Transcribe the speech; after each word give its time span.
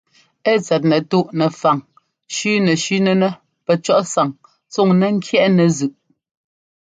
Ɛ 0.51 0.53
tsɛt 0.63 0.83
nɛtúꞌ 0.89 1.27
nɛfaŋ 1.39 1.77
shʉ́nɛshʉ́nɛnɛ́ 2.35 3.31
pɛcɔ́ꞌ 3.65 3.99
sáŋ 4.13 4.29
tsúŋnɛ́ 4.71 5.09
ŋ́kyɛ́ꞌnɛ 5.15 5.65
zʉꞌ. 5.77 5.95